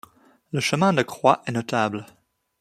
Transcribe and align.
Le 0.51 0.59
chemin 0.61 0.93
de 0.93 1.03
croix 1.03 1.43
est 1.45 1.51
notable. 1.51 2.07